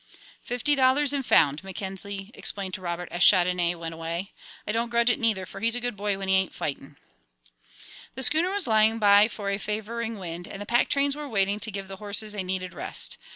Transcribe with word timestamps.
"Fifty 0.41 0.73
dollars 0.73 1.13
and 1.13 1.23
found," 1.23 1.63
Mackenzie 1.63 2.31
explained 2.33 2.73
to 2.73 2.81
Robert 2.81 3.07
as 3.11 3.21
Chandonnais 3.21 3.75
went 3.75 3.93
away. 3.93 4.31
"I 4.65 4.71
don't 4.71 4.89
grudge 4.89 5.11
it 5.11 5.19
neither, 5.19 5.45
for 5.45 5.59
he's 5.59 5.75
a 5.75 5.79
good 5.79 5.95
boy 5.95 6.17
when 6.17 6.27
he 6.27 6.33
ain't 6.33 6.55
fighting." 6.55 6.95
The 8.15 8.23
schooner 8.23 8.49
was 8.49 8.65
lying 8.65 8.97
by 8.97 9.27
for 9.27 9.51
a 9.51 9.59
favouring 9.59 10.17
wind, 10.17 10.47
and 10.47 10.59
the 10.59 10.65
pack 10.65 10.89
trains 10.89 11.15
were 11.15 11.29
waiting 11.29 11.59
to 11.59 11.69
give 11.71 11.87
the 11.87 11.97
horses 11.97 12.33
a 12.33 12.41
needed 12.41 12.73
rest. 12.73 13.19